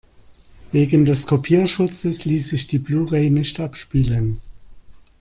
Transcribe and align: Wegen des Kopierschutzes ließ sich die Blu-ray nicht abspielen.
Wegen 0.71 1.05
des 1.05 1.27
Kopierschutzes 1.27 2.25
ließ 2.25 2.49
sich 2.49 2.65
die 2.65 2.79
Blu-ray 2.79 3.29
nicht 3.29 3.59
abspielen. 3.59 4.41